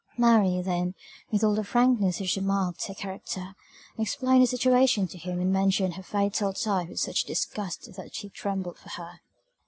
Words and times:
Mary, 0.17 0.59
then, 0.63 0.95
with 1.31 1.43
all 1.43 1.53
the 1.53 1.63
frankness 1.63 2.19
which 2.19 2.35
marked 2.41 2.87
her 2.87 2.93
character, 2.95 3.53
explained 3.99 4.41
her 4.41 4.47
situation 4.47 5.05
to 5.07 5.15
him 5.15 5.39
and 5.39 5.53
mentioned 5.53 5.93
her 5.93 6.01
fatal 6.01 6.53
tie 6.53 6.87
with 6.89 6.99
such 6.99 7.23
disgust 7.23 7.93
that 7.93 8.15
he 8.15 8.27
trembled 8.31 8.79
for 8.79 8.89
her. 8.89 9.19